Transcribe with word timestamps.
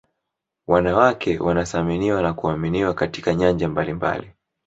wanawake 0.67 1.39
wanasaminiwa 1.39 2.21
na 2.21 2.33
kuaminiwa 2.33 2.93
katika 2.93 3.35
nyanja 3.35 3.69
mbalimbali 3.69 4.31